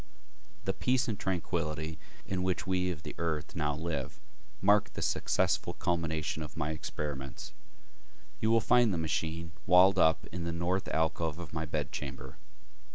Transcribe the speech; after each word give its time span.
The 0.65 0.73
peace 0.73 1.07
and 1.07 1.19
tranquility 1.19 1.99
in 2.25 2.41
which 2.41 2.65
we 2.65 2.89
of 2.89 3.03
the 3.03 3.13
earth 3.19 3.55
now 3.55 3.75
live 3.75 4.19
marked 4.59 4.95
the 4.95 5.01
successful 5.03 5.73
culmination 5.73 6.41
of 6.41 6.57
my 6.57 6.71
experiments. 6.71 7.53
You 8.39 8.49
will 8.49 8.61
find 8.61 8.91
the 8.91 8.97
machine 8.97 9.51
walled 9.67 9.99
up 9.99 10.25
in 10.31 10.43
the 10.43 10.51
North 10.51 10.87
alcove 10.87 11.37
of 11.37 11.53
my 11.53 11.65
bedchamber. 11.65 12.37